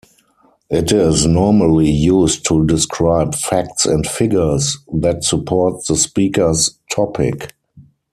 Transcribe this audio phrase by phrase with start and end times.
[0.71, 7.53] It is normally used to describe facts and figures that support the speaker's topic.